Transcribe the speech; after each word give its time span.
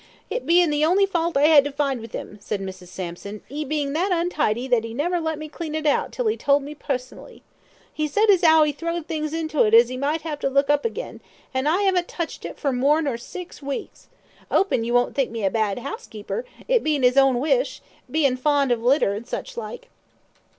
"It 0.31 0.47
bein' 0.47 0.71
the 0.71 0.83
only 0.83 1.05
fault 1.05 1.37
I 1.37 1.43
'ad 1.45 1.63
to 1.65 1.71
find 1.71 2.01
with 2.01 2.15
'im," 2.15 2.39
said 2.41 2.59
Mrs. 2.59 2.87
Sampson, 2.87 3.43
"'e 3.49 3.63
bein' 3.63 3.93
that 3.93 4.09
untidy 4.11 4.67
that 4.67 4.83
'e 4.83 4.93
a 4.93 4.95
never 4.95 5.19
let 5.21 5.37
me 5.37 5.47
clean 5.47 5.75
it 5.75 5.85
out 5.85 6.05
until 6.05 6.27
'e 6.31 6.37
told 6.37 6.63
me 6.63 6.73
pussonly. 6.73 7.43
'E 7.95 8.07
said 8.07 8.27
as 8.31 8.43
'ow 8.43 8.65
'e 8.65 8.71
throwed 8.71 9.05
things 9.05 9.31
into 9.31 9.61
it 9.63 9.75
as 9.75 9.91
'e 9.91 9.97
might 9.97 10.25
'ave 10.25 10.37
to 10.41 10.49
look 10.49 10.71
up 10.71 10.85
again; 10.85 11.21
an' 11.53 11.67
I 11.67 11.83
'aven't 11.83 12.07
touched 12.07 12.45
it 12.45 12.57
for 12.57 12.71
more 12.73 13.03
nor 13.03 13.17
six 13.19 13.61
weeks, 13.61 14.07
'opin' 14.49 14.83
you 14.83 14.95
won't 14.95 15.13
think 15.13 15.29
me 15.29 15.45
a 15.45 15.51
bad 15.51 15.77
'ousekeeper, 15.77 16.45
it 16.67 16.83
bein' 16.83 17.03
'is 17.03 17.15
own 17.15 17.39
wish 17.39 17.83
bein' 18.09 18.37
fond 18.37 18.71
of 18.71 18.81
litter 18.81 19.13
an' 19.13 19.25
sich 19.25 19.55
like." 19.55 19.87